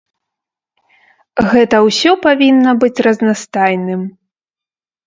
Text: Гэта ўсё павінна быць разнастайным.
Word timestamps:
Гэта 1.51 1.83
ўсё 1.89 2.11
павінна 2.25 2.71
быць 2.87 2.95
разнастайным. 3.11 4.01